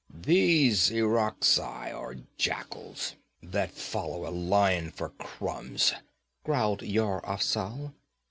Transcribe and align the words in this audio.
'These 0.11 0.89
Irakzai 0.89 1.91
are 1.93 2.15
jackals 2.35 3.13
that 3.43 3.69
follow 3.69 4.27
a 4.27 4.33
lion 4.33 4.89
for 4.89 5.09
crumbs,' 5.09 5.93
growled 6.43 6.81
Yar 6.81 7.23
Afzal. 7.23 7.93